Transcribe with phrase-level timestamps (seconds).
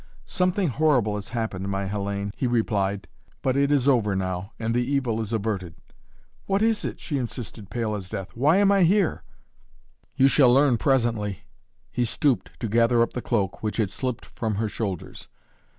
[0.25, 3.07] "Something horrible has happened, my Hellayne," he replied.
[3.43, 5.75] "But it is over now, and the evil is averted."
[6.47, 8.29] "What is it?" she insisted, pale as death.
[8.33, 9.21] "Why am I here?"
[10.15, 11.43] "You shall learn presently."
[11.91, 15.27] He stooped, to gather up the cloak, which had slipped from her shoulders.